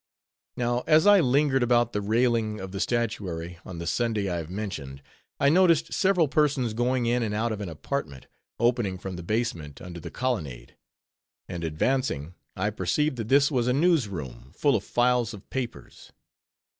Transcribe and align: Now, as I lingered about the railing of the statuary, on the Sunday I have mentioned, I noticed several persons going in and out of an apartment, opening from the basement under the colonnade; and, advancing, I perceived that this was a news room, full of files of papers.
Now, 0.57 0.81
as 0.87 1.05
I 1.05 1.19
lingered 1.19 1.61
about 1.61 1.93
the 1.93 2.01
railing 2.01 2.59
of 2.59 2.71
the 2.71 2.79
statuary, 2.79 3.59
on 3.63 3.77
the 3.77 3.85
Sunday 3.85 4.31
I 4.31 4.37
have 4.37 4.49
mentioned, 4.49 5.03
I 5.39 5.49
noticed 5.49 5.93
several 5.93 6.27
persons 6.27 6.73
going 6.73 7.05
in 7.05 7.21
and 7.21 7.35
out 7.35 7.51
of 7.51 7.61
an 7.61 7.69
apartment, 7.69 8.25
opening 8.59 8.97
from 8.97 9.15
the 9.15 9.21
basement 9.21 9.79
under 9.79 9.99
the 9.99 10.09
colonnade; 10.09 10.75
and, 11.47 11.63
advancing, 11.63 12.33
I 12.55 12.71
perceived 12.71 13.17
that 13.17 13.27
this 13.29 13.51
was 13.51 13.67
a 13.67 13.73
news 13.73 14.07
room, 14.07 14.51
full 14.55 14.75
of 14.75 14.83
files 14.83 15.35
of 15.35 15.47
papers. 15.51 16.11